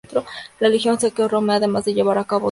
[0.59, 2.39] La legión saqueó Roma, además de llevar a cabo otras operaciones.